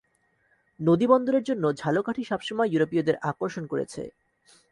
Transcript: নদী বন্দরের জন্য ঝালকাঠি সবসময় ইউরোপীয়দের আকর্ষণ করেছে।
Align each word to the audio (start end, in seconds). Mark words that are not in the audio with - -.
নদী 0.79 1.05
বন্দরের 1.07 1.43
জন্য 1.43 1.63
ঝালকাঠি 1.73 2.23
সবসময় 2.23 2.71
ইউরোপীয়দের 2.71 3.15
আকর্ষণ 3.29 3.63
করেছে। 3.67 4.01